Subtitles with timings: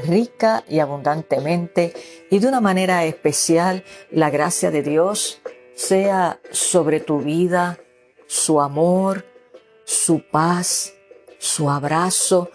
[0.00, 1.94] rica y abundantemente
[2.30, 5.40] y de una manera especial la gracia de Dios
[5.74, 7.78] sea sobre tu vida,
[8.26, 9.24] su amor,
[9.84, 10.94] su paz,
[11.38, 12.50] su abrazo,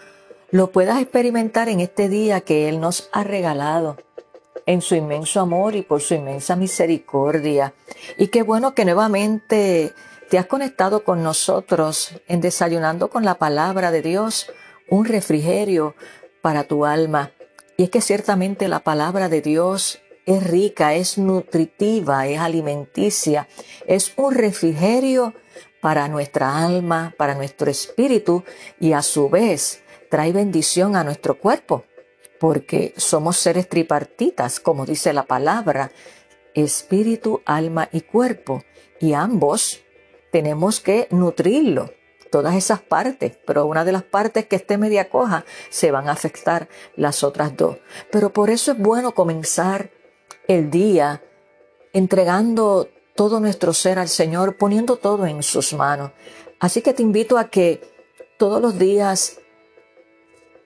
[0.52, 3.98] lo puedas experimentar en este día que Él nos ha regalado
[4.66, 7.74] en su inmenso amor y por su inmensa misericordia.
[8.18, 9.94] Y qué bueno que nuevamente
[10.30, 14.52] te has conectado con nosotros en desayunando con la palabra de Dios,
[14.90, 15.96] un refrigerio
[16.42, 17.32] para tu alma.
[17.78, 23.48] Y es que ciertamente la palabra de Dios es rica, es nutritiva, es alimenticia,
[23.86, 25.34] es un refrigerio
[25.82, 28.44] para nuestra alma, para nuestro espíritu
[28.80, 31.84] y a su vez trae bendición a nuestro cuerpo,
[32.40, 35.92] porque somos seres tripartitas, como dice la palabra,
[36.54, 38.64] espíritu, alma y cuerpo,
[39.00, 39.82] y ambos
[40.32, 41.92] tenemos que nutrirlo
[42.36, 46.12] todas esas partes, pero una de las partes que esté media coja se van a
[46.12, 47.78] afectar las otras dos.
[48.12, 49.90] Pero por eso es bueno comenzar
[50.50, 51.24] el día
[51.94, 56.12] entregando todo nuestro ser al Señor, poniendo todo en sus manos.
[56.60, 57.80] Así que te invito a que
[58.38, 59.40] todos los días,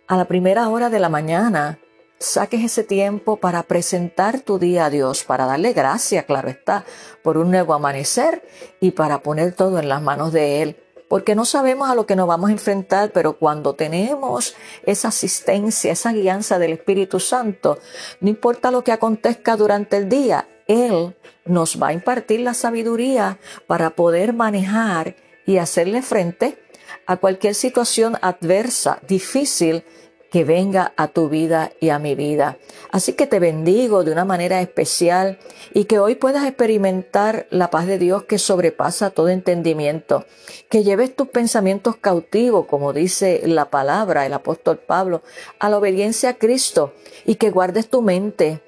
[0.08, 1.78] a la primera hora de la mañana,
[2.17, 6.84] saques ese tiempo para presentar tu día a Dios, para darle gracias, claro está,
[7.22, 8.42] por un nuevo amanecer
[8.81, 12.15] y para poner todo en las manos de Él porque no sabemos a lo que
[12.15, 17.79] nos vamos a enfrentar, pero cuando tenemos esa asistencia, esa guianza del Espíritu Santo,
[18.22, 23.39] no importa lo que acontezca durante el día, Él nos va a impartir la sabiduría
[23.67, 26.63] para poder manejar y hacerle frente
[27.07, 29.84] a cualquier situación adversa, difícil,
[30.31, 32.57] que venga a tu vida y a mi vida.
[32.91, 35.40] Así que te bendigo de una manera especial
[35.73, 40.25] y que hoy puedas experimentar la paz de Dios que sobrepasa todo entendimiento,
[40.69, 45.22] que lleves tus pensamientos cautivos, como dice la palabra, el apóstol Pablo,
[45.59, 46.94] a la obediencia a Cristo
[47.25, 48.61] y que guardes tu mente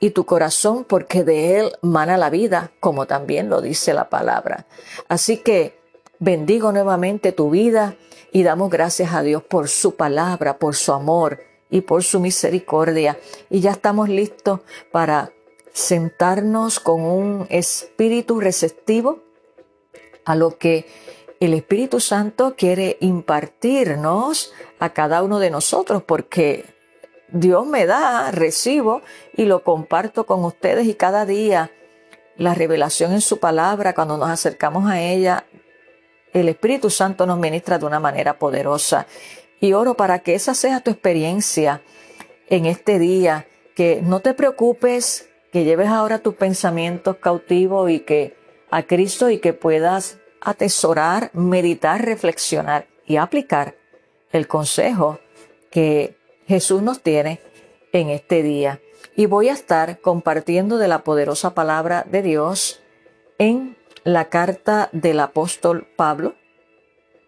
[0.00, 4.66] y tu corazón porque de él mana la vida, como también lo dice la palabra.
[5.08, 5.78] Así que
[6.18, 7.96] bendigo nuevamente tu vida
[8.32, 13.18] y damos gracias a Dios por su palabra, por su amor y por su misericordia.
[13.50, 14.60] Y ya estamos listos
[14.92, 15.32] para
[15.72, 19.20] sentarnos con un espíritu receptivo
[20.24, 20.86] a lo que
[21.40, 26.64] el Espíritu Santo quiere impartirnos a cada uno de nosotros, porque
[27.28, 29.02] Dios me da, recibo
[29.36, 31.70] y lo comparto con ustedes y cada día
[32.36, 35.44] la revelación en su palabra, cuando nos acercamos a ella,
[36.40, 39.06] el Espíritu Santo nos ministra de una manera poderosa.
[39.58, 41.80] Y oro para que esa sea tu experiencia
[42.48, 48.36] en este día, que no te preocupes, que lleves ahora tus pensamientos cautivos y que
[48.70, 53.74] a Cristo y que puedas atesorar, meditar, reflexionar y aplicar
[54.30, 55.18] el consejo
[55.70, 57.40] que Jesús nos tiene
[57.92, 58.80] en este día.
[59.16, 62.82] Y voy a estar compartiendo de la poderosa palabra de Dios
[63.38, 63.75] en
[64.06, 66.36] la carta del apóstol Pablo,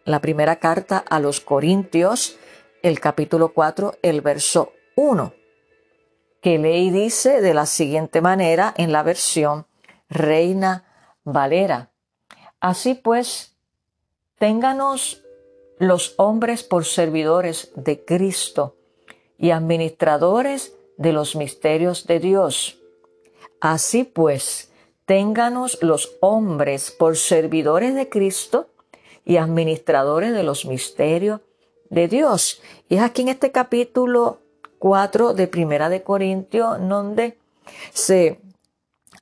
[0.05, 2.39] la primera carta a los Corintios,
[2.83, 5.35] el capítulo 4, el verso 1,
[6.41, 9.67] que lee y dice de la siguiente manera en la versión
[10.09, 11.91] Reina Valera.
[12.61, 13.57] Así pues,
[14.39, 15.25] ténganos
[15.81, 18.77] los hombres por servidores de Cristo
[19.37, 22.79] y administradores de los misterios de Dios.
[23.61, 24.71] Así pues,
[25.09, 28.67] ténganos los hombres por servidores de Cristo
[29.25, 31.41] y administradores de los misterios
[31.89, 32.61] de Dios.
[32.91, 34.41] Y es aquí en este capítulo
[34.79, 37.39] 4 de Primera de Corintios donde
[37.95, 38.39] se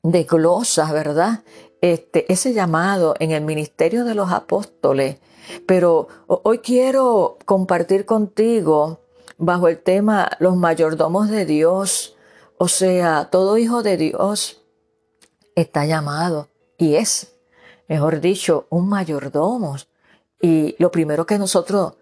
[0.03, 1.45] desglosa, ¿verdad?
[1.81, 5.19] Este, ese llamado en el ministerio de los apóstoles.
[5.67, 9.03] Pero hoy quiero compartir contigo
[9.39, 12.17] bajo el tema los mayordomos de Dios,
[12.59, 14.66] o sea, todo hijo de Dios
[15.57, 16.49] está llamado
[16.79, 17.35] y es,
[17.89, 19.77] mejor dicho, un mayordomo.
[20.41, 21.95] Y lo primero que nosotros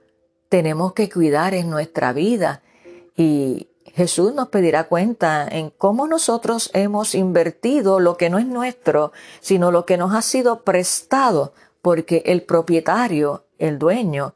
[0.50, 2.62] tenemos que cuidar es nuestra vida.
[3.16, 9.12] Y Jesús nos pedirá cuenta en cómo nosotros hemos invertido lo que no es nuestro,
[9.40, 14.34] sino lo que nos ha sido prestado, porque el propietario, el dueño,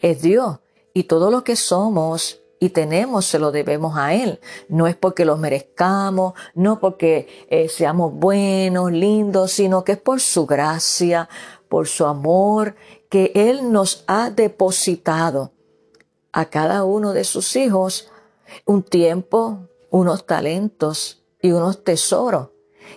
[0.00, 0.58] es Dios.
[0.92, 4.38] Y todo lo que somos y tenemos, se lo debemos a Él.
[4.68, 10.20] No es porque lo merezcamos, no porque eh, seamos buenos, lindos, sino que es por
[10.20, 11.28] su gracia,
[11.70, 12.76] por su amor,
[13.08, 15.52] que Él nos ha depositado
[16.32, 18.10] a cada uno de sus hijos
[18.66, 22.50] un tiempo, unos talentos y unos tesoros.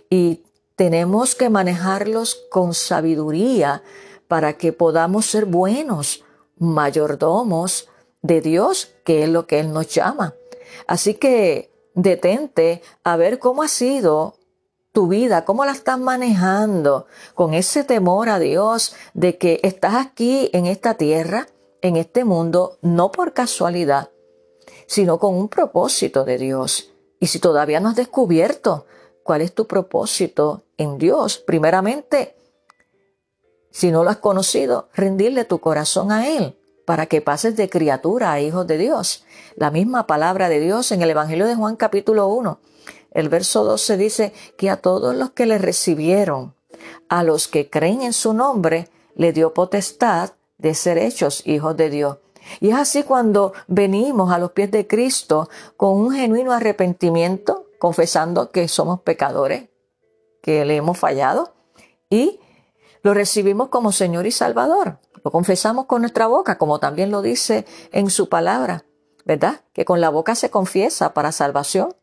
[0.10, 0.44] Y
[0.76, 3.82] tenemos que manejarlos con sabiduría
[4.28, 6.26] para que podamos ser buenos
[6.58, 7.88] mayordomos
[8.24, 10.34] de Dios, que es lo que Él nos llama.
[10.88, 14.36] Así que detente a ver cómo ha sido
[14.92, 17.06] tu vida, cómo la estás manejando
[17.36, 21.48] con ese temor a Dios de que estás aquí en esta tierra,
[21.82, 24.10] en este mundo, no por casualidad,
[24.88, 26.92] sino con un propósito de Dios.
[27.20, 28.86] Y si todavía no has descubierto
[29.24, 32.36] cuál es tu propósito en Dios, primeramente,
[33.72, 36.56] si no lo has conocido, rendirle tu corazón a Él
[36.86, 39.26] para que pases de criatura a hijos de Dios.
[39.56, 42.60] La misma palabra de Dios en el Evangelio de Juan capítulo 1,
[43.12, 46.56] el verso 12 dice que a todos los que le recibieron,
[47.10, 51.90] a los que creen en su nombre, le dio potestad de ser hechos hijos de
[51.90, 52.18] Dios.
[52.60, 58.50] Y es así cuando venimos a los pies de Cristo con un genuino arrepentimiento, confesando
[58.52, 59.70] que somos pecadores,
[60.42, 61.54] que le hemos fallado,
[62.10, 62.40] y
[63.02, 65.00] lo recibimos como Señor y Salvador.
[65.24, 68.86] Lo confesamos con nuestra boca, como también lo dice en su palabra,
[69.26, 69.62] ¿verdad?
[69.74, 71.96] Que con la boca se confiesa para salvación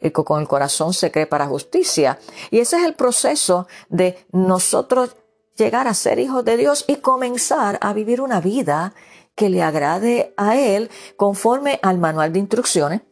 [0.00, 2.18] y con el corazón se cree para justicia.
[2.50, 5.16] Y ese es el proceso de nosotros
[5.56, 8.94] llegar a ser hijos de Dios y comenzar a vivir una vida
[9.34, 13.02] que le agrade a Él conforme al manual de instrucciones,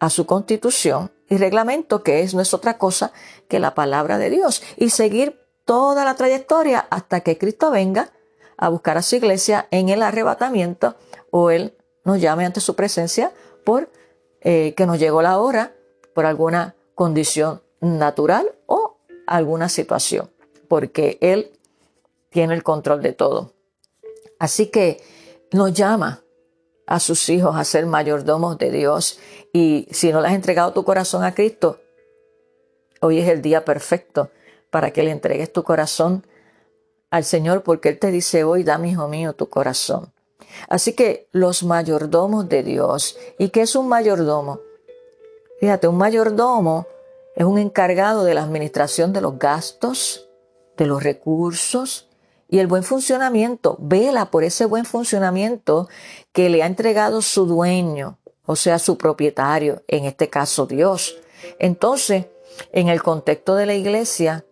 [0.00, 3.12] a su constitución y reglamento, que es no es otra cosa
[3.48, 8.10] que la palabra de Dios, y seguir toda la trayectoria hasta que Cristo venga
[8.56, 10.96] a buscar a su iglesia en el arrebatamiento
[11.30, 13.32] o Él nos llame ante su presencia
[13.64, 13.90] por
[14.40, 15.74] eh, que nos llegó la hora
[16.14, 20.30] por alguna condición natural o alguna situación,
[20.68, 21.52] porque Él
[22.30, 23.52] tiene el control de todo.
[24.38, 25.00] Así que
[25.52, 26.22] nos llama
[26.86, 29.18] a sus hijos a ser mayordomos de Dios
[29.52, 31.80] y si no le has entregado tu corazón a Cristo,
[33.00, 34.30] hoy es el día perfecto
[34.70, 36.24] para que le entregues tu corazón
[37.10, 40.12] al Señor porque Él te dice hoy, dame hijo mío tu corazón.
[40.68, 44.60] Así que los mayordomos de Dios, ¿y qué es un mayordomo?
[45.60, 46.86] Fíjate, un mayordomo
[47.34, 50.28] es un encargado de la administración de los gastos,
[50.76, 52.08] de los recursos
[52.48, 53.76] y el buen funcionamiento.
[53.78, 55.88] Vela por ese buen funcionamiento
[56.32, 61.18] que le ha entregado su dueño, o sea, su propietario, en este caso Dios.
[61.58, 62.26] Entonces,
[62.72, 64.44] en el contexto de la iglesia,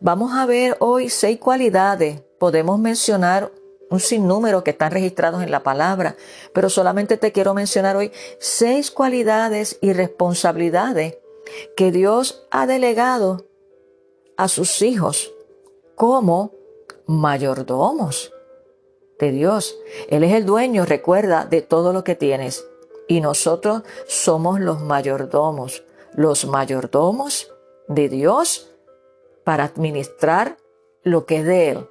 [0.00, 2.22] Vamos a ver hoy seis cualidades.
[2.38, 3.52] Podemos mencionar
[3.90, 6.16] un sinnúmero que están registrados en la palabra,
[6.54, 11.18] pero solamente te quiero mencionar hoy seis cualidades y responsabilidades
[11.76, 13.46] que Dios ha delegado
[14.36, 15.32] a sus hijos
[15.94, 16.52] como
[17.06, 18.32] mayordomos
[19.18, 19.76] de Dios.
[20.08, 22.66] Él es el dueño, recuerda, de todo lo que tienes.
[23.08, 25.84] Y nosotros somos los mayordomos,
[26.14, 27.52] los mayordomos
[27.88, 28.71] de Dios
[29.44, 30.56] para administrar
[31.02, 31.88] lo que es de Él,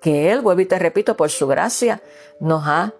[0.00, 2.02] que Él, vuelvo y te repito, por su gracia
[2.40, 2.94] nos ha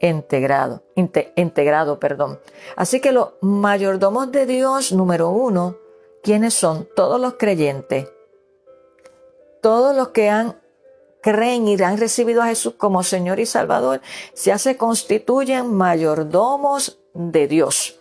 [0.00, 2.40] integrado, integrado, perdón.
[2.76, 5.76] Así que los mayordomos de Dios, número uno,
[6.22, 6.88] ¿quiénes son?
[6.96, 8.08] Todos los creyentes,
[9.60, 10.56] todos los que han
[11.20, 14.00] creen y han recibido a Jesús como Señor y Salvador,
[14.42, 17.99] ya se constituyen mayordomos de Dios.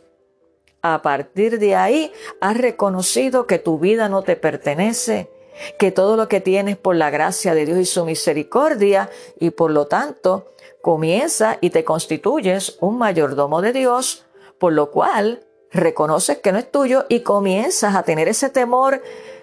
[0.82, 5.30] A partir de ahí has reconocido que tu vida no te pertenece,
[5.78, 9.10] que todo lo que tienes por la gracia de Dios y su misericordia
[9.40, 14.26] y por lo tanto comienza y te constituyes un mayordomo de Dios,
[14.58, 19.02] por lo cual reconoces que no es tuyo y comienzas a tener ese temor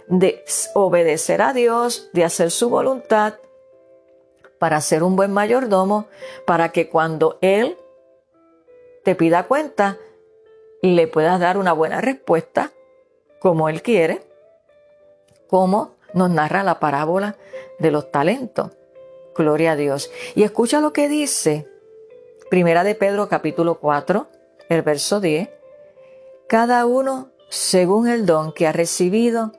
[0.08, 3.34] de obedecer a Dios, de hacer su voluntad
[4.58, 6.06] para ser un buen mayordomo,
[6.46, 7.76] para que cuando Él
[9.04, 9.98] te pida cuenta,
[10.94, 12.72] le puedas dar una buena respuesta
[13.40, 14.22] como Él quiere,
[15.48, 17.36] como nos narra la parábola
[17.78, 18.70] de los talentos.
[19.34, 20.10] Gloria a Dios.
[20.34, 21.68] Y escucha lo que dice
[22.50, 24.28] Primera de Pedro capítulo 4,
[24.68, 25.48] el verso 10.
[26.48, 29.52] Cada uno, según el don que ha recibido,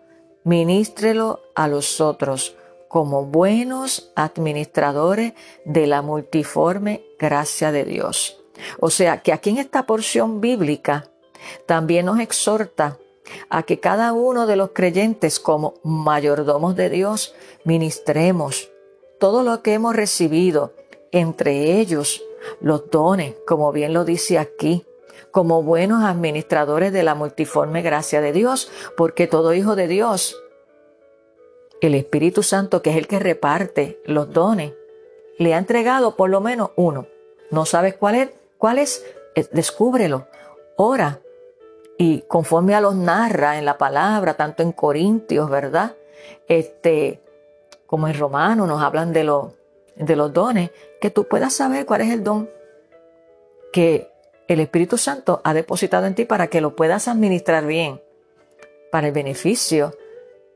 [0.44, 2.56] ministrelo a los otros
[2.88, 5.34] como buenos administradores
[5.66, 8.42] de la multiforme gracia de Dios.
[8.80, 11.10] O sea que aquí en esta porción bíblica
[11.66, 12.98] también nos exhorta
[13.50, 18.70] a que cada uno de los creyentes como mayordomos de Dios ministremos
[19.20, 20.74] todo lo que hemos recibido,
[21.12, 22.24] entre ellos
[22.62, 24.86] los dones, como bien lo dice aquí,
[25.32, 30.42] como buenos administradores de la multiforme gracia de Dios, porque todo hijo de Dios,
[31.82, 34.74] el Espíritu Santo, que es el que reparte los dones,
[35.38, 37.08] le ha entregado por lo menos uno.
[37.52, 38.30] ¿No sabes cuál es?
[38.58, 39.06] ¿Cuál es?
[39.36, 40.28] Eh, descúbrelo.
[40.76, 41.22] Ora.
[41.98, 45.96] Y conforme a los narra en la palabra, tanto en Corintios, ¿verdad?
[46.48, 47.22] Este,
[47.86, 49.24] como en Romanos nos hablan de,
[49.96, 52.50] de los dones, que tú puedas saber cuál es el don
[53.72, 54.12] que
[54.48, 58.02] el Espíritu Santo ha depositado en ti para que lo puedas administrar bien,
[58.92, 59.94] para el beneficio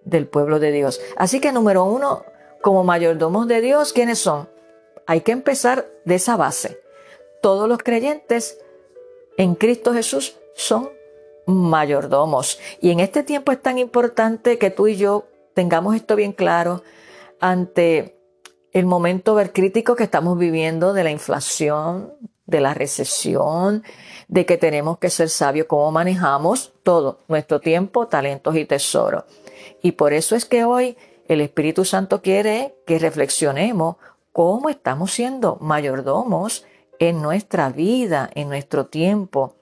[0.04, 1.02] del pueblo de Dios.
[1.18, 2.26] Así que número uno,
[2.62, 4.50] como mayordomos de Dios, ¿quiénes son?
[5.08, 6.80] Hay que empezar de esa base.
[7.42, 8.60] Todos los creyentes
[9.38, 10.90] en Cristo Jesús son
[11.48, 12.60] mayordomos.
[12.82, 16.84] Y en este tiempo es tan importante que tú y yo tengamos esto bien claro
[17.40, 18.18] ante
[18.72, 22.14] el momento crítico que estamos viviendo de la inflación,
[22.46, 23.84] de la recesión,
[24.28, 29.24] de que tenemos que ser sabios cómo manejamos todo, nuestro tiempo, talentos y tesoros.
[29.82, 33.98] Y por eso es que hoy el Espíritu Santo quiere que reflexionemos
[34.32, 36.66] cómo estamos siendo mayordomos
[37.00, 39.56] en nuestra vida, en nuestro tiempo,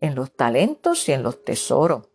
[0.00, 2.08] en los talentos y en los tesoros.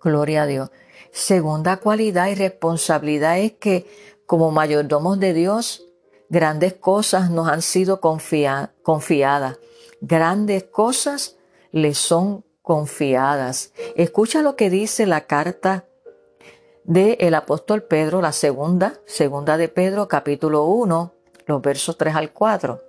[0.00, 0.70] Gloria a Dios.
[1.10, 3.86] Segunda cualidad y responsabilidad es que
[4.26, 5.86] como mayordomos de Dios,
[6.28, 9.58] grandes cosas nos han sido confiadas.
[10.00, 11.36] Grandes cosas
[11.70, 13.72] le son confiadas.
[13.94, 15.86] Escucha lo que dice la carta
[16.84, 21.14] del el apóstol Pedro, la segunda, segunda de Pedro, capítulo 1,
[21.46, 22.82] los versos 3 al 4.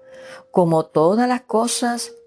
[0.51, 2.13] Como todas las cosas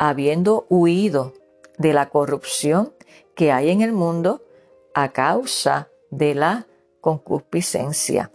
[0.00, 1.34] habiendo huido
[1.76, 2.94] de la corrupción
[3.34, 4.42] que hay en el mundo
[4.94, 6.66] a causa de la
[7.02, 8.32] concupiscencia.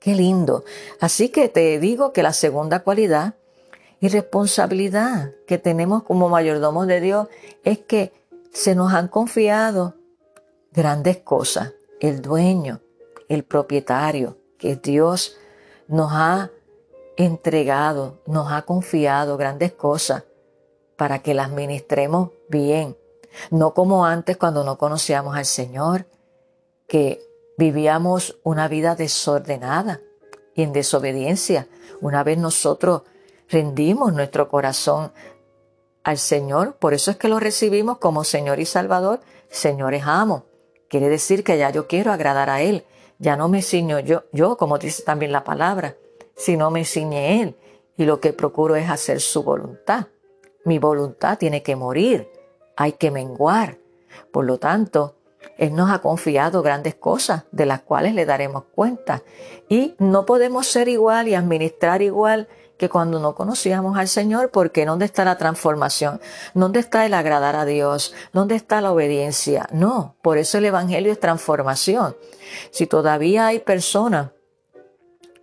[0.00, 0.64] Qué lindo.
[0.98, 3.36] Así que te digo que la segunda cualidad
[4.00, 7.28] y responsabilidad que tenemos como mayordomos de Dios
[7.62, 8.12] es que
[8.52, 9.94] se nos han confiado
[10.72, 11.72] grandes cosas.
[12.00, 12.80] El dueño,
[13.28, 15.36] el propietario, que Dios
[15.86, 16.50] nos ha
[17.16, 20.24] entregado, nos ha confiado grandes cosas
[20.96, 22.96] para que las ministremos bien.
[23.50, 26.06] No como antes cuando no conocíamos al Señor,
[26.86, 27.20] que
[27.56, 30.00] vivíamos una vida desordenada
[30.54, 31.68] y en desobediencia.
[32.00, 33.02] Una vez nosotros
[33.48, 35.12] rendimos nuestro corazón
[36.02, 40.44] al Señor, por eso es que lo recibimos como Señor y Salvador, Señor es amo.
[40.88, 42.84] Quiere decir que ya yo quiero agradar a Él,
[43.18, 45.96] ya no me ciño yo, yo como dice también la palabra,
[46.36, 47.56] sino me ciñe Él
[47.96, 50.08] y lo que procuro es hacer su voluntad.
[50.64, 52.28] Mi voluntad tiene que morir,
[52.76, 53.78] hay que menguar.
[54.32, 55.16] Por lo tanto,
[55.58, 59.22] él nos ha confiado grandes cosas de las cuales le daremos cuenta.
[59.68, 64.84] Y no podemos ser igual y administrar igual que cuando no conocíamos al Señor, porque
[64.84, 66.20] ¿dónde está la transformación?
[66.54, 68.14] ¿Dónde está el agradar a Dios?
[68.32, 69.68] ¿Dónde está la obediencia?
[69.70, 72.16] No, por eso el Evangelio es transformación.
[72.70, 74.30] Si todavía hay personas,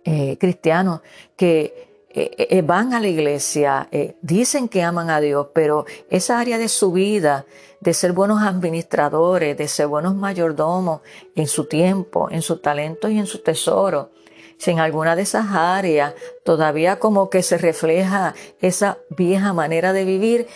[0.04, 1.00] eh, cristianos,
[1.36, 3.88] que eh, eh, van a la iglesia,
[4.20, 7.46] dicen que aman a Dios, pero esa área de su vida
[7.80, 11.00] de ser buenos administradores, de ser buenos mayordomos
[11.34, 14.10] en su tiempo, en su talento y en su tesoro.
[14.56, 16.14] Si en alguna de esas áreas
[16.44, 20.46] todavía como que se refleja esa vieja manera de vivir,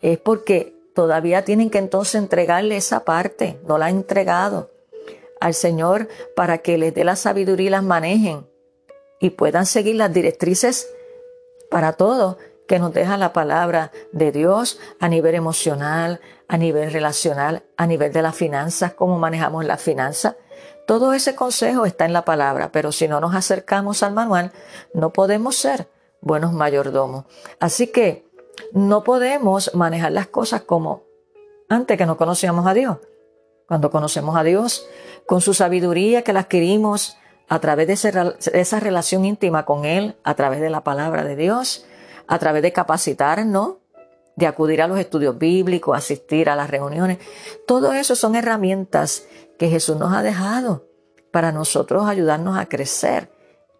[0.00, 4.70] es porque todavía tienen que entonces entregarle esa parte, no la han entregado
[5.40, 8.46] al Señor para que les dé la sabiduría y las manejen
[9.18, 10.88] y puedan seguir las directrices
[11.70, 17.64] para todo que nos deja la palabra de Dios a nivel emocional, a nivel relacional,
[17.76, 20.36] a nivel de las finanzas, cómo manejamos las finanzas.
[20.86, 24.52] Todo ese consejo está en la palabra, pero si no nos acercamos al manual,
[24.94, 25.88] no podemos ser
[26.20, 27.24] buenos mayordomos.
[27.60, 28.26] Así que
[28.72, 31.04] no podemos manejar las cosas como
[31.68, 32.98] antes que no conocíamos a Dios.
[33.66, 34.88] Cuando conocemos a Dios,
[35.26, 37.16] con su sabiduría que la adquirimos
[37.48, 41.86] a través de esa relación íntima con Él, a través de la palabra de Dios,
[42.26, 43.76] a través de capacitarnos,
[44.34, 47.18] de acudir a los estudios bíblicos, asistir a las reuniones.
[47.66, 49.26] Todo eso son herramientas
[49.58, 50.86] que Jesús nos ha dejado
[51.30, 53.30] para nosotros ayudarnos a crecer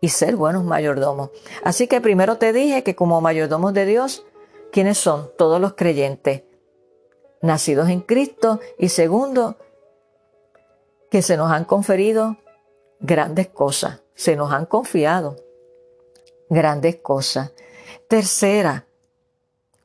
[0.00, 1.30] y ser buenos mayordomos.
[1.62, 4.24] Así que primero te dije que como mayordomos de Dios,
[4.72, 5.30] ¿quiénes son?
[5.36, 6.42] Todos los creyentes
[7.42, 9.56] nacidos en Cristo y segundo,
[11.10, 12.36] que se nos han conferido
[13.00, 15.36] grandes cosas, se nos han confiado
[16.48, 17.52] grandes cosas.
[18.08, 18.86] Tercera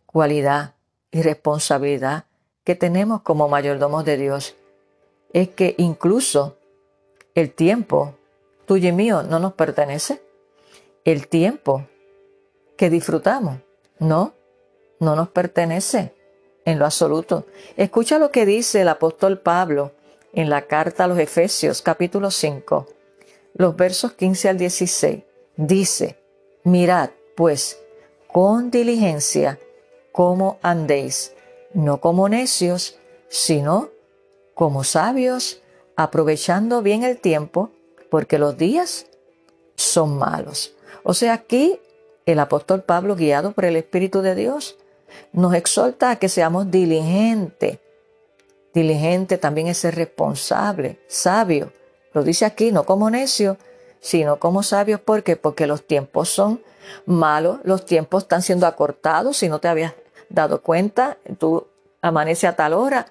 [0.05, 0.75] cualidad
[1.11, 2.25] y responsabilidad
[2.63, 4.55] que tenemos como mayordomos de Dios
[5.33, 6.57] es que incluso
[7.35, 8.15] el tiempo
[8.65, 10.21] tuyo y mío no nos pertenece.
[11.03, 11.87] El tiempo
[12.77, 13.57] que disfrutamos,
[13.99, 14.33] no,
[14.99, 16.13] no nos pertenece
[16.65, 17.45] en lo absoluto.
[17.75, 19.91] Escucha lo que dice el apóstol Pablo
[20.33, 22.87] en la carta a los Efesios capítulo 5,
[23.53, 25.23] los versos 15 al 16.
[25.57, 26.17] Dice,
[26.63, 27.79] mirad pues
[28.27, 29.59] con diligencia
[30.11, 31.33] cómo andéis,
[31.73, 32.97] no como necios,
[33.29, 33.89] sino
[34.53, 35.61] como sabios,
[35.95, 37.71] aprovechando bien el tiempo,
[38.09, 39.07] porque los días
[39.75, 40.75] son malos.
[41.03, 41.79] O sea, aquí
[42.25, 44.77] el apóstol Pablo, guiado por el Espíritu de Dios,
[45.33, 47.79] nos exhorta a que seamos diligentes.
[48.73, 51.73] Diligente también es ser responsable, sabio.
[52.13, 53.57] Lo dice aquí, no como necio,
[53.99, 54.99] sino como sabios.
[54.99, 55.35] ¿Por qué?
[55.35, 56.61] Porque los tiempos son
[57.05, 59.37] malos, los tiempos están siendo acortados.
[59.37, 59.93] Si no te habías
[60.29, 61.67] dado cuenta, tú
[62.01, 63.07] amanece a tal hora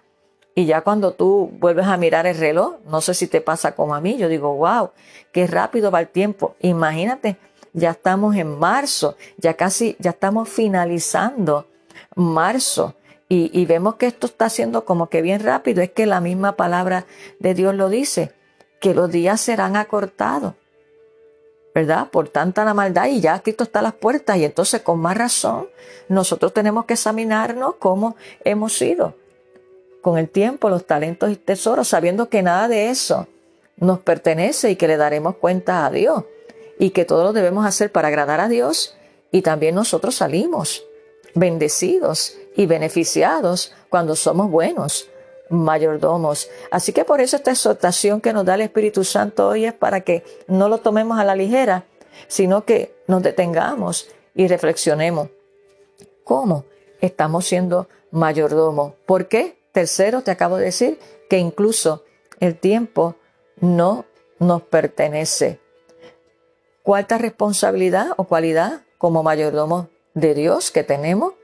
[0.55, 3.95] y ya cuando tú vuelves a mirar el reloj, no sé si te pasa como
[3.95, 4.91] a mí, yo digo, wow,
[5.33, 6.57] qué rápido va el tiempo.
[6.61, 7.37] Imagínate,
[7.73, 11.67] ya estamos en marzo, ya casi, ya estamos finalizando
[12.15, 12.95] marzo.
[13.29, 15.83] Y, y, vemos que esto está haciendo como que bien rápido.
[15.83, 17.07] Es que la misma palabra
[17.39, 18.33] de Dios lo dice,
[18.81, 20.55] que los días serán acortados.
[21.73, 22.11] ¿Verdad?
[22.11, 25.17] Por tanta la maldad y ya Cristo está a las puertas y entonces con más
[25.17, 25.69] razón
[26.09, 29.15] nosotros tenemos que examinarnos cómo hemos sido
[30.01, 33.29] con el tiempo, los talentos y tesoros, sabiendo que nada de eso
[33.77, 36.25] nos pertenece y que le daremos cuenta a Dios
[36.79, 38.97] y que todo lo debemos hacer para agradar a Dios
[39.31, 40.85] y también nosotros salimos
[41.35, 45.10] bendecidos y beneficiados cuando somos buenos
[45.51, 46.49] mayordomos.
[46.71, 50.01] Así que por eso esta exhortación que nos da el Espíritu Santo hoy es para
[50.01, 51.85] que no lo tomemos a la ligera,
[52.29, 55.29] sino que nos detengamos y reflexionemos.
[56.25, 56.65] ¿Cómo
[57.01, 58.95] estamos siendo mayordomos?
[59.05, 59.59] ¿Por qué?
[59.73, 62.05] Tercero, te acabo de decir que incluso
[62.39, 63.17] el tiempo
[63.61, 64.05] no
[64.39, 65.61] nos pertenece.
[66.83, 71.35] Cuarta responsabilidad o cualidad como mayordomos de Dios que tenemos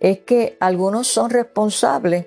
[0.00, 2.26] es que algunos son responsables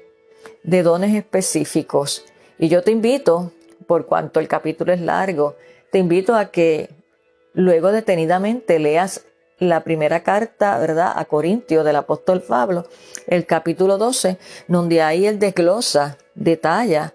[0.63, 2.25] de dones específicos.
[2.57, 3.51] Y yo te invito,
[3.87, 5.55] por cuanto el capítulo es largo,
[5.91, 6.89] te invito a que
[7.53, 9.25] luego detenidamente leas
[9.57, 12.87] la primera carta, ¿verdad?, a Corintio del apóstol Pablo,
[13.27, 17.13] el capítulo 12, donde ahí él desglosa, detalla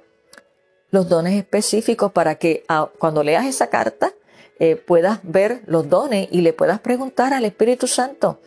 [0.91, 4.13] los dones específicos para que ah, cuando leas esa carta
[4.59, 8.41] eh, puedas ver los dones y le puedas preguntar al Espíritu Santo,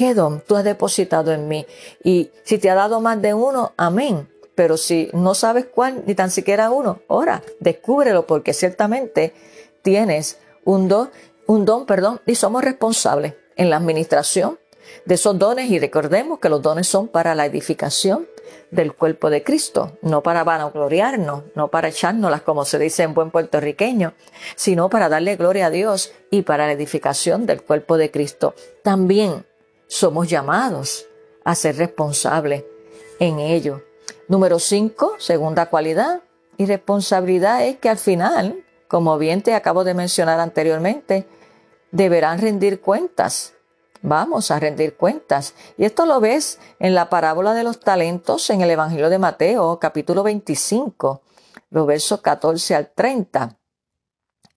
[0.00, 1.66] ¿qué don tú has depositado en mí?
[2.02, 4.30] Y si te ha dado más de uno, amén.
[4.54, 9.34] Pero si no sabes cuál, ni tan siquiera uno, ora, descúbrelo porque ciertamente
[9.82, 14.58] tienes un don, perdón, y somos responsables en la administración
[15.04, 18.26] de esos dones y recordemos que los dones son para la edificación
[18.70, 23.30] del cuerpo de Cristo, no para vanagloriarnos, no para echárnoslas como se dice en buen
[23.30, 24.14] puertorriqueño,
[24.56, 28.54] sino para darle gloria a Dios y para la edificación del cuerpo de Cristo.
[28.82, 29.44] También
[29.90, 31.04] somos llamados
[31.44, 32.64] a ser responsables
[33.18, 33.82] en ello.
[34.28, 36.22] Número cinco, segunda cualidad
[36.56, 41.26] y responsabilidad es que al final, como bien te acabo de mencionar anteriormente,
[41.90, 43.52] deberán rendir cuentas
[44.02, 45.54] Vamos a rendir cuentas.
[45.76, 49.78] Y esto lo ves en la parábola de los talentos en el Evangelio de Mateo,
[49.78, 51.22] capítulo 25,
[51.68, 53.58] los versos 14 al 30.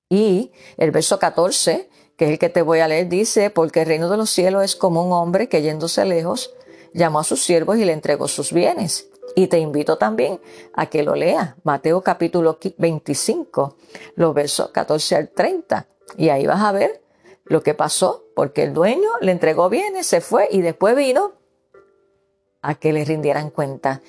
[0.07, 3.87] Y el verso 14, que es el que te voy a leer, dice, porque el
[3.87, 6.53] reino de los cielos es como un hombre que yéndose lejos,
[6.93, 9.09] llamó a sus siervos y le entregó sus bienes.
[9.35, 10.39] Y te invito también
[10.73, 13.75] a que lo leas, Mateo capítulo 25,
[14.15, 15.87] los versos 14 al 30.
[16.17, 17.01] Y ahí vas a ver
[17.45, 21.33] lo que pasó, porque el dueño le entregó bienes, se fue y después vino
[22.61, 24.01] a que le rindieran cuenta.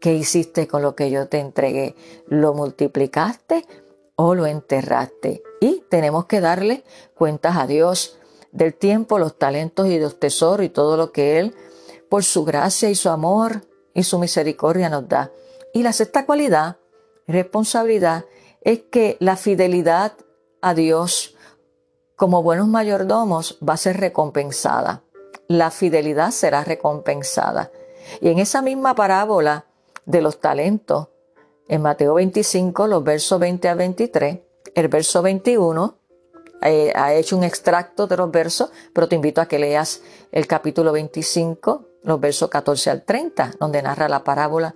[0.00, 1.94] ¿Qué hiciste con lo que yo te entregué?
[2.26, 3.66] ¿Lo multiplicaste
[4.22, 5.42] o lo enterraste?
[5.60, 8.18] Y tenemos que darle cuentas a Dios
[8.52, 11.54] del tiempo, los talentos y los tesoros y todo lo que Él,
[12.08, 13.62] por su gracia y su amor
[13.94, 15.32] y su misericordia nos da.
[15.72, 16.76] Y la sexta cualidad,
[17.26, 18.26] responsabilidad,
[18.60, 20.12] es que la fidelidad
[20.60, 21.36] a Dios
[22.16, 25.02] como buenos mayordomos va a ser recompensada.
[25.48, 27.70] La fidelidad será recompensada.
[28.20, 29.64] Y en esa misma parábola
[30.04, 31.08] de los talentos,
[31.70, 34.40] en Mateo 25, los versos 20 a 23,
[34.74, 35.98] el verso 21,
[36.62, 40.02] eh, ha hecho un extracto de los versos, pero te invito a que leas
[40.32, 44.74] el capítulo 25 los versos 14 al 30, donde narra la parábola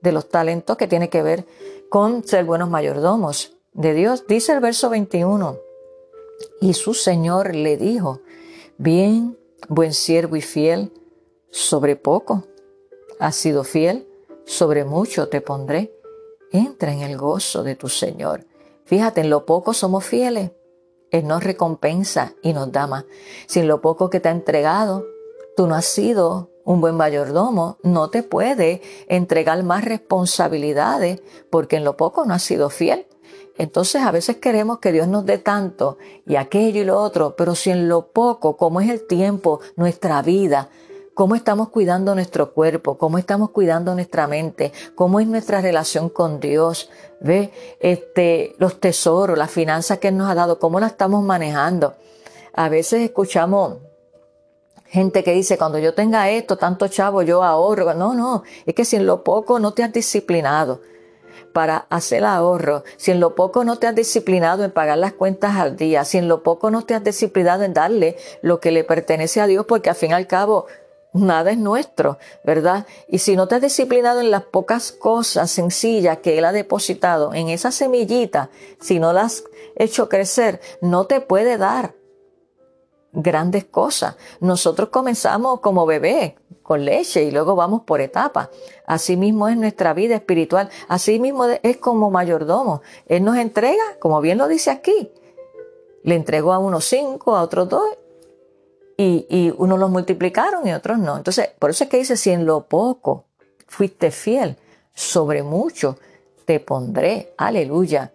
[0.00, 1.46] de los talentos que tiene que ver
[1.88, 4.26] con ser buenos mayordomos de Dios.
[4.26, 5.60] Dice el verso 21,
[6.60, 8.20] y su Señor le dijo,
[8.78, 10.92] bien, buen siervo y fiel,
[11.50, 12.48] sobre poco
[13.20, 14.08] has sido fiel,
[14.44, 16.01] sobre mucho te pondré.
[16.52, 18.46] Entra en el gozo de tu Señor.
[18.84, 20.52] Fíjate, en lo poco somos fieles.
[21.10, 23.04] Él nos recompensa y nos da más.
[23.46, 25.04] Si en lo poco que te ha entregado,
[25.56, 31.84] tú no has sido un buen mayordomo, no te puede entregar más responsabilidades porque en
[31.84, 33.06] lo poco no has sido fiel.
[33.58, 37.54] Entonces a veces queremos que Dios nos dé tanto y aquello y lo otro, pero
[37.54, 40.70] si en lo poco, como es el tiempo, nuestra vida,
[41.14, 46.40] cómo estamos cuidando nuestro cuerpo, cómo estamos cuidando nuestra mente, cómo es nuestra relación con
[46.40, 51.22] Dios, ve este, los tesoros, las finanzas que Él nos ha dado, cómo las estamos
[51.22, 51.94] manejando.
[52.54, 53.78] A veces escuchamos
[54.86, 57.94] gente que dice, cuando yo tenga esto, tanto chavo, yo ahorro.
[57.94, 60.82] No, no, es que si en lo poco no te has disciplinado
[61.54, 65.56] para hacer ahorro, si en lo poco no te has disciplinado en pagar las cuentas
[65.56, 68.84] al día, si en lo poco no te has disciplinado en darle lo que le
[68.84, 70.66] pertenece a Dios, porque al fin y al cabo
[71.12, 72.86] nada es nuestro, ¿verdad?
[73.08, 77.34] Y si no te has disciplinado en las pocas cosas sencillas que Él ha depositado
[77.34, 79.44] en esa semillita, si no las has
[79.76, 81.94] hecho crecer, no te puede dar
[83.12, 84.16] grandes cosas.
[84.40, 88.48] Nosotros comenzamos como bebé, con leche, y luego vamos por etapas.
[88.86, 90.70] Así mismo es nuestra vida espiritual.
[90.88, 92.82] Así mismo es como mayordomo.
[93.06, 95.12] Él nos entrega, como bien lo dice aquí.
[96.02, 97.84] Le entregó a unos cinco, a otros dos,
[99.04, 101.16] y, unos los multiplicaron y otros no.
[101.16, 103.26] Entonces, por eso es que dice, si en lo poco
[103.66, 104.56] fuiste fiel,
[104.94, 105.98] sobre mucho
[106.44, 107.34] te pondré.
[107.36, 108.12] Aleluya.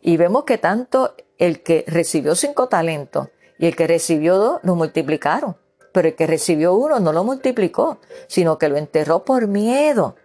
[0.00, 4.74] Y vemos que tanto el que recibió cinco talentos y el que recibió dos lo
[4.74, 5.56] multiplicaron.
[5.92, 10.16] Pero el que recibió uno no lo multiplicó, sino que lo enterró por miedo.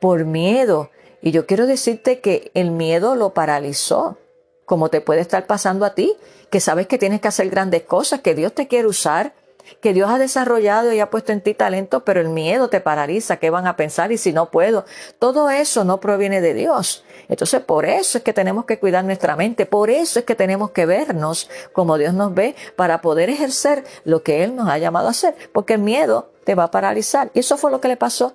[0.00, 0.90] Por miedo.
[1.22, 4.18] Y yo quiero decirte que el miedo lo paralizó,
[4.64, 6.16] como te puede estar pasando a ti,
[6.50, 9.34] que sabes que tienes que hacer grandes cosas, que Dios te quiere usar,
[9.80, 13.38] que Dios ha desarrollado y ha puesto en ti talento, pero el miedo te paraliza,
[13.38, 14.12] ¿qué van a pensar?
[14.12, 14.84] Y si no puedo,
[15.18, 17.04] todo eso no proviene de Dios.
[17.28, 20.70] Entonces, por eso es que tenemos que cuidar nuestra mente, por eso es que tenemos
[20.70, 25.08] que vernos como Dios nos ve para poder ejercer lo que Él nos ha llamado
[25.08, 27.30] a hacer, porque el miedo te va a paralizar.
[27.34, 28.34] Y eso fue lo que le pasó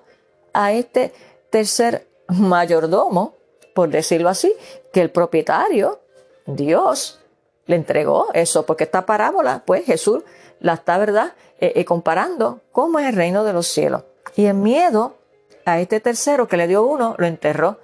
[0.52, 1.12] a este
[1.50, 3.36] tercer mayordomo,
[3.74, 4.52] por decirlo así,
[4.92, 6.00] que el propietario,
[6.46, 7.20] Dios,
[7.66, 10.22] le entregó eso, porque esta parábola, pues Jesús
[10.58, 14.04] la está, ¿verdad?, eh, eh, comparando cómo es el reino de los cielos.
[14.34, 15.16] Y el miedo
[15.64, 17.78] a este tercero que le dio uno, lo enterró,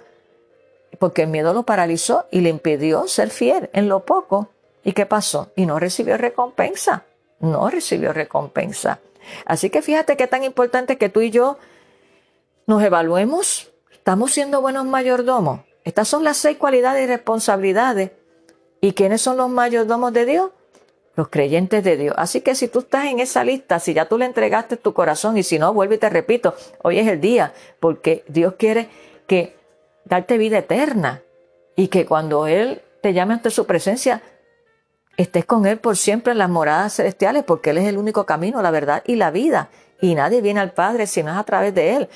[0.99, 4.49] porque el miedo lo paralizó y le impidió ser fiel en lo poco.
[4.83, 5.51] ¿Y qué pasó?
[5.55, 7.05] Y no recibió recompensa,
[7.39, 8.99] no recibió recompensa.
[9.45, 11.57] Así que fíjate qué tan importante que tú y yo
[12.65, 13.71] nos evaluemos.
[13.91, 15.61] ¿Estamos siendo buenos mayordomos?
[15.83, 18.11] Estas son las seis cualidades y responsabilidades
[18.81, 20.51] ¿Y quiénes son los mayordomos de Dios?
[21.15, 22.15] Los creyentes de Dios.
[22.17, 25.37] Así que si tú estás en esa lista, si ya tú le entregaste tu corazón
[25.37, 28.89] y si no, vuelve y te repito, hoy es el día, porque Dios quiere
[29.25, 29.55] que
[30.05, 31.23] darte vida eterna
[31.75, 34.21] y que cuando Él te llame ante su presencia,
[35.17, 38.61] estés con Él por siempre en las moradas celestiales, porque Él es el único camino,
[38.61, 39.69] la verdad y la vida.
[39.99, 42.09] Y nadie viene al Padre si no es a través de Él.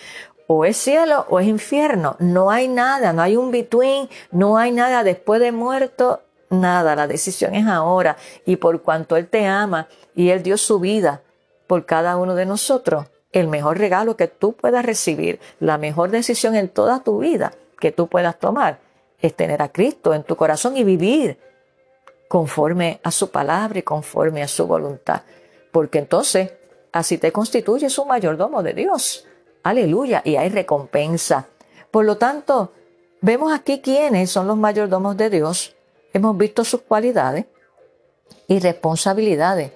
[0.45, 2.17] O es cielo o es infierno.
[2.19, 6.21] No hay nada, no hay un between, no hay nada después de muerto
[6.51, 8.17] nada, la decisión es ahora.
[8.45, 11.21] Y por cuanto Él te ama y Él dio su vida
[11.67, 16.55] por cada uno de nosotros, el mejor regalo que tú puedas recibir, la mejor decisión
[16.55, 18.79] en toda tu vida que tú puedas tomar,
[19.19, 21.39] es tener a Cristo en tu corazón y vivir
[22.27, 25.21] conforme a su palabra y conforme a su voluntad.
[25.71, 26.53] Porque entonces
[26.91, 29.25] así te constituyes un mayordomo de Dios.
[29.63, 30.21] Aleluya.
[30.25, 31.47] Y hay recompensa.
[31.89, 32.71] Por lo tanto,
[33.21, 35.75] vemos aquí quiénes son los mayordomos de Dios
[36.13, 37.45] hemos visto sus cualidades
[38.47, 39.71] y responsabilidades.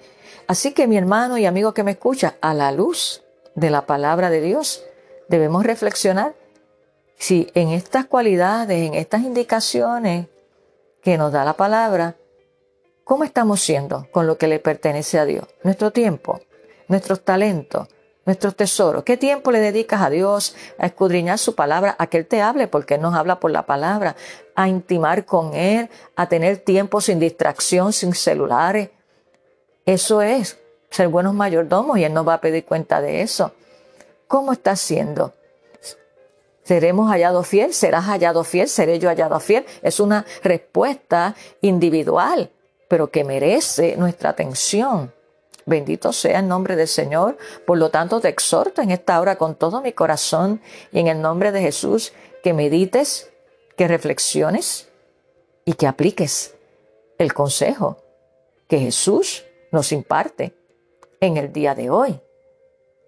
[0.46, 3.22] Así que mi hermano y amigo que me escucha, a la luz
[3.54, 4.84] de la palabra de Dios,
[5.28, 6.34] debemos reflexionar
[7.18, 10.28] si en estas cualidades, en estas indicaciones
[11.02, 12.16] que nos da la palabra,
[13.04, 15.46] ¿cómo estamos siendo con lo que le pertenece a Dios?
[15.62, 16.40] Nuestro tiempo,
[16.88, 17.88] nuestros talentos,
[18.26, 19.04] nuestros tesoros.
[19.04, 22.66] ¿Qué tiempo le dedicas a Dios a escudriñar su palabra, a que Él te hable,
[22.66, 24.16] porque Él nos habla por la palabra,
[24.54, 28.90] a intimar con Él, a tener tiempo sin distracción, sin celulares?
[29.86, 30.58] Eso es
[30.90, 33.52] ser buenos mayordomos y Él nos va a pedir cuenta de eso.
[34.26, 35.32] ¿Cómo estás siendo?
[36.64, 37.72] ¿Seremos hallados fiel?
[37.72, 38.68] ¿Serás hallado fiel?
[38.68, 39.64] ¿Seré yo hallado fiel?
[39.82, 42.50] Es una respuesta individual,
[42.88, 45.12] pero que merece nuestra atención.
[45.66, 47.36] Bendito sea el nombre del Señor.
[47.66, 51.20] Por lo tanto, te exhorto en esta hora con todo mi corazón y en el
[51.20, 52.12] nombre de Jesús
[52.44, 53.32] que medites,
[53.76, 54.88] que reflexiones
[55.64, 56.54] y que apliques
[57.18, 57.98] el consejo
[58.68, 60.56] que Jesús nos imparte
[61.20, 62.20] en el día de hoy.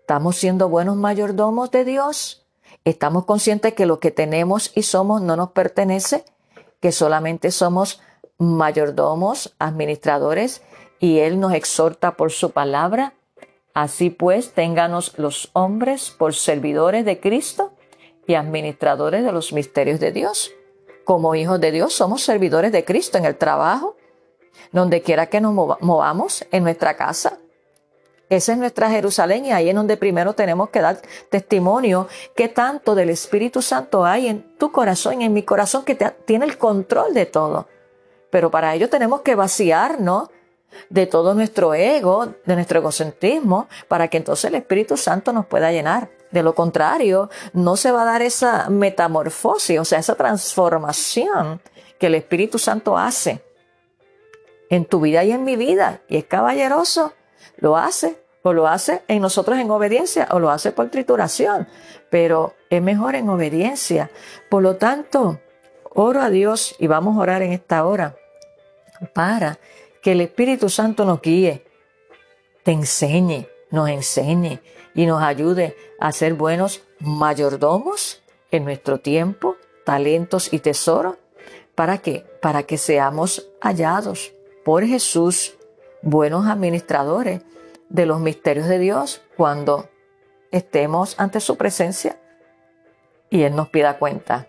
[0.01, 2.45] ¿Estamos siendo buenos mayordomos de Dios?
[2.85, 6.25] ¿Estamos conscientes que lo que tenemos y somos no nos pertenece?
[6.81, 8.01] ¿Que solamente somos
[8.39, 10.63] mayordomos, administradores
[10.99, 13.15] y Él nos exhorta por su palabra?
[13.75, 17.73] Así pues, ténganos los hombres por servidores de Cristo
[18.27, 20.53] y administradores de los misterios de Dios.
[21.05, 23.97] Como hijos de Dios somos servidores de Cristo en el trabajo,
[24.73, 27.39] donde quiera que nos movamos, en nuestra casa,
[28.29, 32.95] esa es nuestra Jerusalén y ahí es donde primero tenemos que dar testimonio que tanto
[32.95, 37.15] del Espíritu Santo hay en tu corazón y en mi corazón que tiene el control
[37.15, 37.69] de todo.
[38.31, 40.29] Pero para ello tenemos que vaciarnos
[40.91, 45.73] de todo nuestro ego, de nuestro egocentrismo, para que entonces el Espíritu Santo nos pueda
[45.73, 46.11] llenar.
[46.31, 51.61] De lo contrario, no se va a dar esa metamorfosis, o sea, esa transformación
[51.99, 53.43] que el Espíritu Santo hace
[54.71, 56.01] en tu vida y en mi vida.
[56.09, 57.15] Y es caballeroso
[57.59, 61.69] lo hace, o lo hace en nosotros en obediencia, o lo hace por trituración,
[62.11, 64.11] pero es mejor en obediencia.
[64.49, 65.41] Por lo tanto,
[65.95, 68.17] oro a Dios y vamos a orar en esta hora
[69.15, 69.59] para
[70.03, 71.65] que el Espíritu Santo nos guíe,
[72.63, 74.61] te enseñe, nos enseñe
[74.95, 81.17] y nos ayude a ser buenos mayordomos en nuestro tiempo, talentos y tesoros.
[81.75, 82.27] ¿Para qué?
[82.43, 84.33] Para que seamos hallados
[84.65, 85.55] por Jesús
[86.03, 87.43] buenos administradores
[87.89, 89.89] de los misterios de Dios cuando
[90.51, 92.19] estemos ante su presencia
[93.31, 94.49] y Él nos pida cuenta.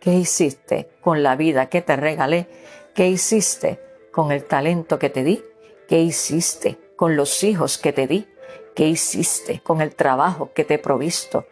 [0.00, 2.48] ¿Qué hiciste con la vida que te regalé?
[2.94, 3.80] ¿Qué hiciste
[4.12, 5.42] con el talento que te di?
[5.88, 8.28] ¿Qué hiciste con los hijos que te di?
[8.76, 11.46] ¿Qué hiciste con el trabajo que te he provisto?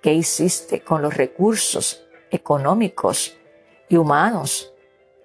[0.00, 3.36] ¿Qué hiciste con los recursos económicos
[3.88, 4.72] y humanos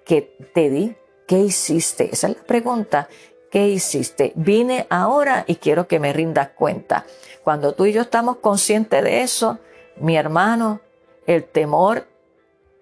[0.04, 0.22] que
[0.52, 0.96] te di?
[1.26, 2.08] ¿Qué hiciste?
[2.12, 3.08] Esa es la pregunta
[3.50, 4.32] ¿Qué hiciste?
[4.34, 7.06] Vine ahora y quiero que me rindas cuenta.
[7.42, 9.58] Cuando tú y yo estamos conscientes de eso,
[9.96, 10.80] mi hermano,
[11.26, 12.06] el temor,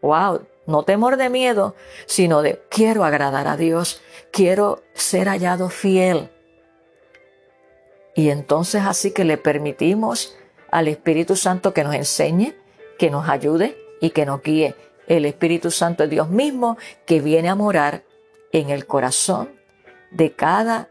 [0.02, 1.74] wow, no temor de miedo,
[2.06, 4.00] sino de quiero agradar a Dios,
[4.30, 6.30] quiero ser hallado fiel.
[8.14, 10.36] Y entonces así que le permitimos
[10.70, 12.54] al Espíritu Santo que nos enseñe,
[12.98, 14.74] que nos ayude y que nos guíe.
[15.06, 18.04] El Espíritu Santo es Dios mismo que viene a morar
[18.52, 19.50] en el corazón
[20.10, 20.88] de cada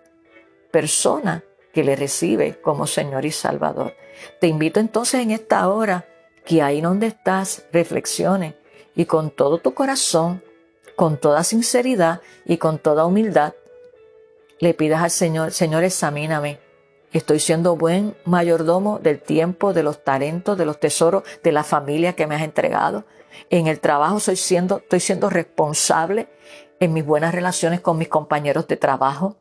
[0.71, 3.95] persona que le recibe como Señor y Salvador.
[4.39, 6.05] Te invito entonces en esta hora
[6.45, 8.55] que ahí donde estás reflexione
[8.95, 10.41] y con todo tu corazón,
[10.95, 13.53] con toda sinceridad y con toda humildad,
[14.60, 16.60] le pidas al Señor, Señor, examíname.
[17.12, 22.13] Estoy siendo buen mayordomo del tiempo, de los talentos, de los tesoros, de la familia
[22.13, 23.05] que me has entregado.
[23.49, 26.27] En el trabajo soy siendo, estoy siendo responsable
[26.79, 29.38] en mis buenas relaciones con mis compañeros de trabajo,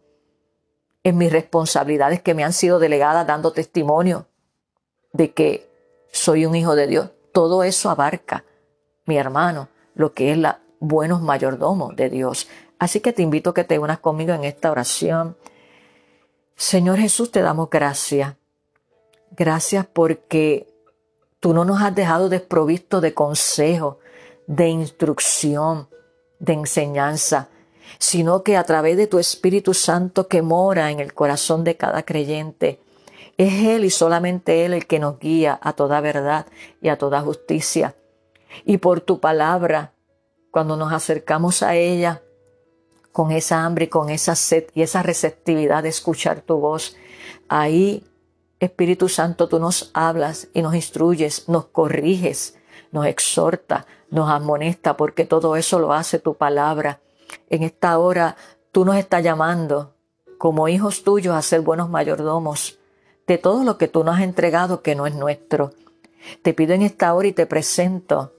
[1.03, 4.27] en mis responsabilidades que me han sido delegadas dando testimonio
[5.13, 5.69] de que
[6.13, 7.11] soy un hijo de Dios.
[7.33, 8.45] Todo eso abarca,
[9.07, 12.49] mi hermano, lo que es la buenos mayordomos de Dios.
[12.79, 15.37] Así que te invito a que te unas conmigo en esta oración.
[16.57, 18.35] Señor Jesús, te damos gracias.
[19.31, 20.73] Gracias porque
[21.41, 23.99] tú no nos has dejado desprovisto de consejo,
[24.47, 25.89] de instrucción,
[26.39, 27.49] de enseñanza,
[27.99, 32.03] sino que a través de tu Espíritu Santo que mora en el corazón de cada
[32.03, 32.81] creyente,
[33.37, 36.47] es Él y solamente Él el que nos guía a toda verdad
[36.81, 37.97] y a toda justicia.
[38.65, 39.93] Y por tu palabra,
[40.51, 42.23] cuando nos acercamos a ella,
[43.13, 46.97] con esa hambre, con esa sed y esa receptividad de escuchar tu voz,
[47.49, 48.05] ahí,
[48.61, 52.57] Espíritu Santo, tú nos hablas y nos instruyes, nos corriges,
[52.93, 57.01] nos exhorta, nos amonesta, porque todo eso lo hace tu palabra.
[57.51, 58.37] En esta hora
[58.73, 59.95] tú nos estás llamando
[60.39, 62.79] como hijos tuyos a ser buenos mayordomos
[63.27, 65.73] de todo lo que tú nos has entregado que no es nuestro.
[66.43, 68.33] Te pido en esta hora y te presento,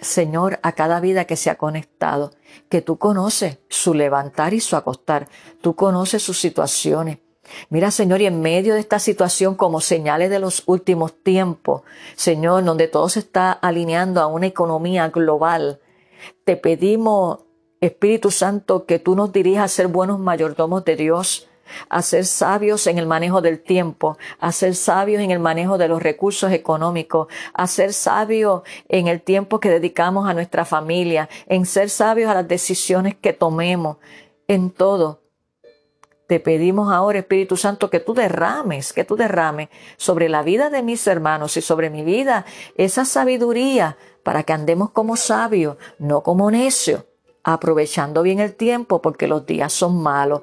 [0.00, 2.32] Señor, a cada vida que se ha conectado,
[2.68, 5.28] que tú conoces su levantar y su acostar,
[5.60, 7.18] tú conoces sus situaciones,
[7.70, 11.82] Mira, Señor, y en medio de esta situación como señales de los últimos tiempos,
[12.14, 15.80] Señor, donde todo se está alineando a una economía global,
[16.44, 17.40] te pedimos,
[17.80, 21.47] Espíritu Santo, que tú nos dirijas a ser buenos mayordomos de Dios,
[21.88, 25.88] a ser sabios en el manejo del tiempo, a ser sabios en el manejo de
[25.88, 31.66] los recursos económicos, a ser sabios en el tiempo que dedicamos a nuestra familia, en
[31.66, 33.98] ser sabios a las decisiones que tomemos,
[34.46, 35.22] en todo
[36.26, 40.82] Te pedimos ahora, Espíritu Santo, que tú derrames, que tú derrames sobre la vida de
[40.82, 42.44] mis hermanos y sobre mi vida
[42.76, 47.07] esa sabiduría para que andemos como sabios, no como necios
[47.42, 50.40] aprovechando bien el tiempo porque los días son malos.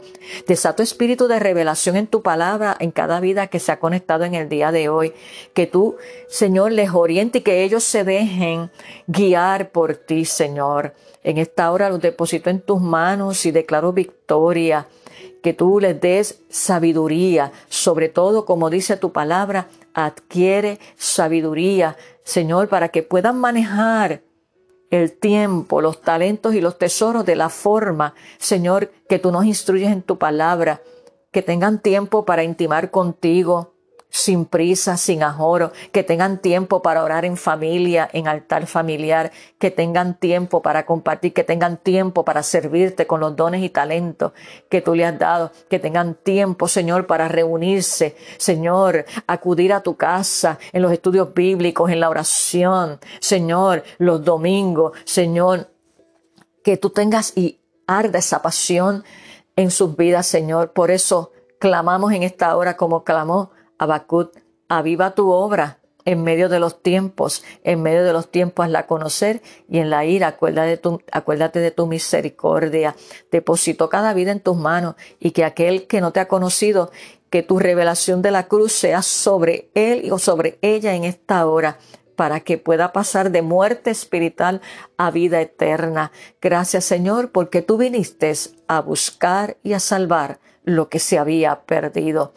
[0.48, 4.34] Desato espíritu de revelación en tu palabra en cada vida que se ha conectado en
[4.34, 5.14] el día de hoy.
[5.54, 8.72] Que tú, Señor, les oriente y que ellos se dejen
[9.08, 10.94] guiar por ti, Señor.
[11.24, 14.88] En esta hora los deposito en tus manos y declaro victoria.
[15.42, 22.90] Que tú les des sabiduría, sobre todo, como dice tu palabra, adquiere sabiduría, Señor, para
[22.90, 24.22] que puedan manejar
[24.90, 29.92] el tiempo, los talentos y los tesoros de la forma, Señor, que tú nos instruyes
[29.92, 30.82] en tu palabra,
[31.32, 33.75] que tengan tiempo para intimar contigo,
[34.16, 39.72] sin prisa, sin ajoro, que tengan tiempo para orar en familia, en altar familiar, que
[39.72, 44.32] tengan tiempo para compartir, que tengan tiempo para servirte con los dones y talentos
[44.70, 49.98] que tú le has dado, que tengan tiempo, Señor, para reunirse, Señor, acudir a tu
[49.98, 55.72] casa, en los estudios bíblicos, en la oración, Señor, los domingos, Señor,
[56.64, 59.04] que tú tengas y arda esa pasión
[59.58, 60.72] en sus vidas, Señor.
[60.72, 66.60] Por eso clamamos en esta hora como clamó Abacut, aviva tu obra en medio de
[66.60, 70.78] los tiempos, en medio de los tiempos la conocer y en la ira acuérdate de,
[70.78, 72.96] tu, acuérdate de tu misericordia.
[73.32, 76.92] Deposito cada vida en tus manos y que aquel que no te ha conocido,
[77.32, 81.80] que tu revelación de la cruz sea sobre él o sobre ella en esta hora
[82.16, 84.62] para que pueda pasar de muerte espiritual
[84.98, 86.12] a vida eterna.
[86.40, 88.32] Gracias Señor porque tú viniste
[88.68, 92.34] a buscar y a salvar lo que se había perdido.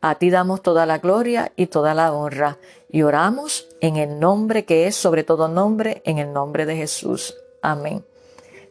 [0.00, 2.58] A ti damos toda la gloria y toda la honra
[2.90, 7.36] y oramos en el nombre que es sobre todo nombre, en el nombre de Jesús.
[7.60, 8.04] Amén.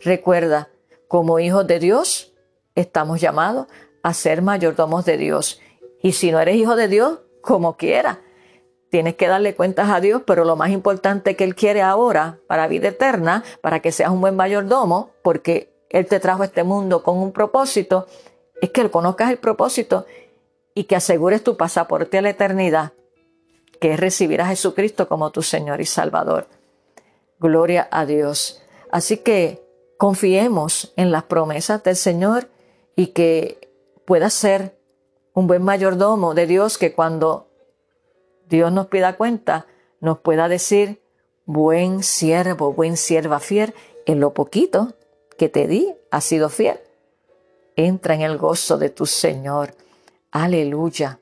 [0.01, 0.69] Recuerda,
[1.07, 2.33] como hijos de Dios,
[2.75, 3.67] estamos llamados
[4.03, 5.59] a ser mayordomos de Dios.
[6.01, 8.21] Y si no eres hijo de Dios, como quiera,
[8.89, 12.67] tienes que darle cuentas a Dios, pero lo más importante que Él quiere ahora para
[12.67, 17.03] vida eterna, para que seas un buen mayordomo, porque Él te trajo a este mundo
[17.03, 18.07] con un propósito,
[18.61, 20.05] es que conozcas el propósito
[20.73, 22.93] y que asegures tu pasaporte a la eternidad,
[23.79, 26.47] que es recibir a Jesucristo como tu Señor y Salvador.
[27.39, 28.61] Gloria a Dios.
[28.91, 29.65] Así que
[29.97, 32.47] confiemos en las promesas del Señor
[32.95, 33.69] y que
[34.05, 34.77] pueda ser
[35.33, 37.47] un buen mayordomo de Dios que cuando
[38.47, 39.65] Dios nos pida cuenta,
[39.99, 41.01] nos pueda decir,
[41.45, 43.73] buen siervo, buen sierva fiel,
[44.05, 44.93] en lo poquito
[45.37, 46.79] que te di, has sido fiel.
[47.87, 49.73] Entra en el gozo de tu Señor.
[50.29, 51.20] Aleluya.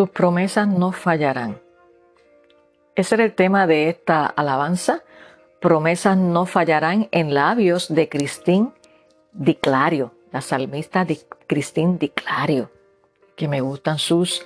[0.00, 1.60] Tus promesas no fallarán.
[2.94, 5.02] Ese era el tema de esta alabanza.
[5.60, 8.72] Promesas no fallarán en labios de Cristín
[9.34, 12.70] Diclario, la salmista de Cristín Diclario,
[13.36, 14.42] que me gustan sus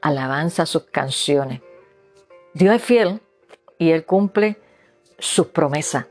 [0.00, 1.60] alabanzas, sus canciones.
[2.54, 3.20] Dios es fiel
[3.78, 4.58] y Él cumple
[5.18, 6.06] sus promesas.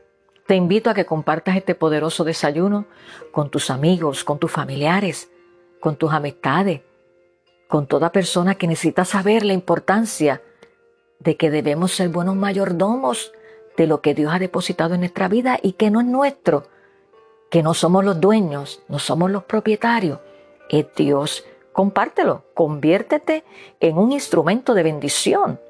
[0.46, 2.86] Te invito a que compartas este poderoso desayuno
[3.32, 5.28] con tus amigos, con tus familiares,
[5.80, 6.82] con tus amistades,
[7.68, 10.42] con toda persona que necesita saber la importancia
[11.18, 13.32] de que debemos ser buenos mayordomos
[13.76, 16.64] de lo que Dios ha depositado en nuestra vida y que no es nuestro,
[17.50, 20.20] que no somos los dueños, no somos los propietarios,
[20.68, 21.44] es Dios.
[21.72, 23.44] Compártelo, conviértete
[23.80, 25.60] en un instrumento de bendición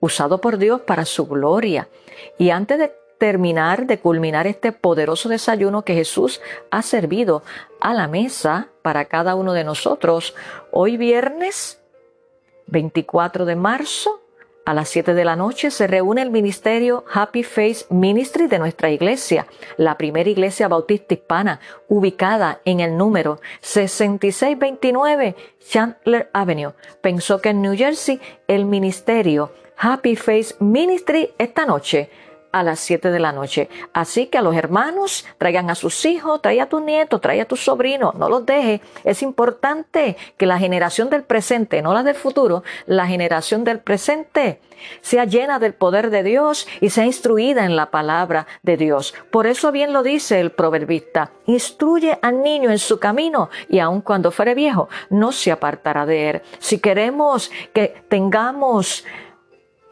[0.00, 1.88] usado por Dios para su gloria.
[2.36, 2.92] Y antes de
[3.22, 6.40] terminar, de culminar este poderoso desayuno que Jesús
[6.72, 7.44] ha servido
[7.80, 10.34] a la mesa para cada uno de nosotros,
[10.72, 11.80] hoy viernes
[12.66, 14.20] 24 de marzo,
[14.64, 18.90] a las 7 de la noche se reúne el ministerio Happy Face Ministry de nuestra
[18.90, 19.46] iglesia,
[19.76, 26.72] la primera iglesia bautista hispana, ubicada en el número 6629 Chandler Avenue.
[27.00, 32.10] Pensó que en New Jersey el ministerio Happy Face Ministry esta noche
[32.52, 33.68] a las 7 de la noche.
[33.92, 37.48] Así que a los hermanos traigan a sus hijos, traigan a tus nietos, traigan a
[37.48, 38.80] tus sobrinos, no los deje.
[39.04, 44.60] Es importante que la generación del presente, no la del futuro, la generación del presente
[45.00, 49.14] sea llena del poder de Dios y sea instruida en la palabra de Dios.
[49.30, 54.00] Por eso bien lo dice el proverbista, instruye al niño en su camino y aun
[54.00, 56.42] cuando fuere viejo, no se apartará de él.
[56.58, 59.04] Si queremos que tengamos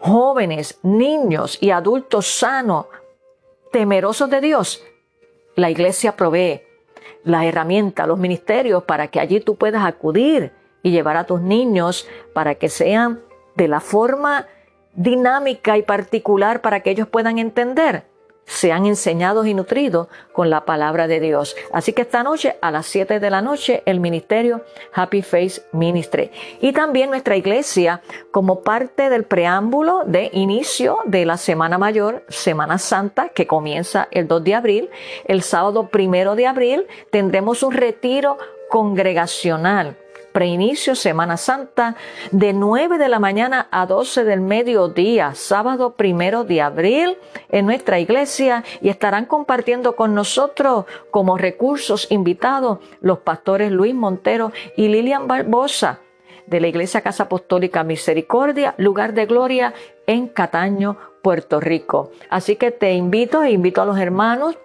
[0.00, 2.86] jóvenes, niños y adultos sanos,
[3.70, 4.82] temerosos de Dios,
[5.54, 6.62] la iglesia provee
[7.22, 12.08] la herramienta, los ministerios para que allí tú puedas acudir y llevar a tus niños
[12.32, 13.20] para que sean
[13.54, 14.46] de la forma
[14.94, 18.09] dinámica y particular para que ellos puedan entender
[18.44, 21.56] sean enseñados y nutridos con la palabra de Dios.
[21.72, 26.30] Así que esta noche a las 7 de la noche el ministerio Happy Face Ministry
[26.60, 32.78] y también nuestra iglesia como parte del preámbulo de inicio de la Semana Mayor, Semana
[32.78, 34.90] Santa que comienza el 2 de abril,
[35.26, 38.38] el sábado primero de abril tendremos un retiro
[38.68, 39.96] congregacional
[40.32, 41.96] preinicio Semana Santa
[42.30, 47.16] de 9 de la mañana a 12 del mediodía, sábado primero de abril
[47.50, 54.52] en nuestra iglesia y estarán compartiendo con nosotros como recursos invitados los pastores Luis Montero
[54.76, 56.00] y Lilian Barbosa
[56.46, 59.72] de la Iglesia Casa Apostólica Misericordia, lugar de gloria
[60.06, 62.10] en Cataño, Puerto Rico.
[62.28, 64.56] Así que te invito e invito a los hermanos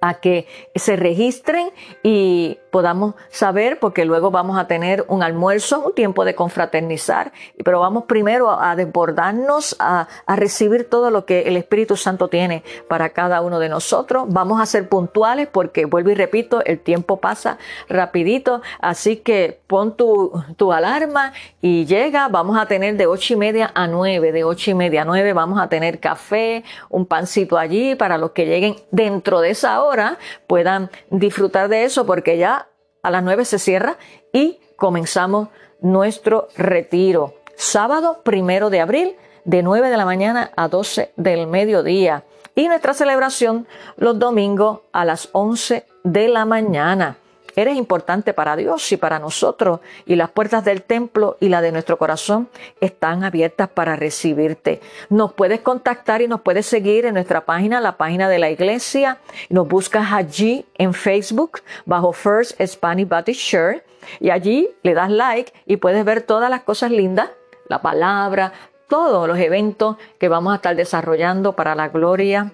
[0.00, 1.70] a que se registren
[2.02, 7.30] y podamos saber, porque luego vamos a tener un almuerzo, un tiempo de confraternizar,
[7.64, 13.10] pero vamos primero a desbordarnos, a, recibir todo lo que el Espíritu Santo tiene para
[13.10, 14.24] cada uno de nosotros.
[14.26, 17.58] Vamos a ser puntuales porque, vuelvo y repito, el tiempo pasa
[17.88, 23.36] rapidito, así que pon tu, tu alarma y llega, vamos a tener de ocho y
[23.36, 27.56] media a nueve, de ocho y media a nueve vamos a tener café, un pancito
[27.56, 30.18] allí para los que lleguen dentro de esa hora
[30.48, 32.63] puedan disfrutar de eso porque ya
[33.04, 33.98] a las 9 se cierra
[34.32, 35.48] y comenzamos
[35.80, 37.34] nuestro retiro.
[37.54, 42.24] Sábado primero de abril, de 9 de la mañana a 12 del mediodía.
[42.54, 47.18] Y nuestra celebración los domingos a las 11 de la mañana.
[47.56, 51.72] Eres importante para Dios y para nosotros y las puertas del templo y la de
[51.72, 52.48] nuestro corazón
[52.80, 54.80] están abiertas para recibirte.
[55.08, 59.18] Nos puedes contactar y nos puedes seguir en nuestra página, la página de la iglesia.
[59.50, 63.82] Nos buscas allí en Facebook bajo First Spanish Baptist Church
[64.20, 67.30] y allí le das like y puedes ver todas las cosas lindas,
[67.68, 68.52] la palabra,
[68.88, 72.52] todos los eventos que vamos a estar desarrollando para la gloria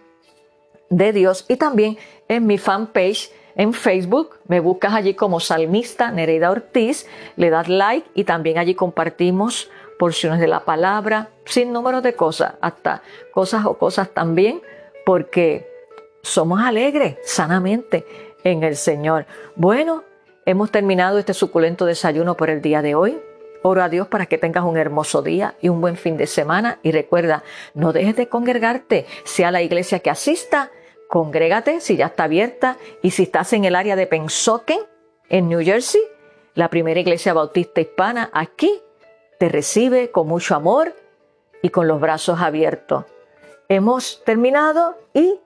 [0.90, 1.98] de Dios y también
[2.28, 3.30] en mi fanpage
[3.60, 7.06] en Facebook, me buscas allí como Salmista Nereida Ortiz,
[7.36, 12.54] le das like y también allí compartimos porciones de la palabra, sin número de cosas,
[12.62, 13.02] hasta
[13.34, 14.62] cosas o cosas también,
[15.04, 15.68] porque
[16.22, 18.06] somos alegres sanamente
[18.44, 19.26] en el Señor.
[19.56, 20.04] Bueno,
[20.46, 23.20] hemos terminado este suculento desayuno por el día de hoy.
[23.62, 26.78] Oro a Dios para que tengas un hermoso día y un buen fin de semana.
[26.82, 27.44] Y recuerda,
[27.74, 30.70] no dejes de congregarte, sea la iglesia que asista
[31.10, 34.78] congrégate si ya está abierta y si estás en el área de Pensoken,
[35.28, 36.00] en New Jersey,
[36.54, 38.80] la primera iglesia bautista hispana aquí
[39.38, 40.94] te recibe con mucho amor
[41.62, 43.04] y con los brazos abiertos.
[43.68, 45.38] Hemos terminado y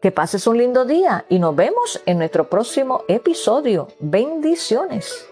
[0.00, 3.88] que pases un lindo día y nos vemos en nuestro próximo episodio.
[3.98, 5.29] Bendiciones.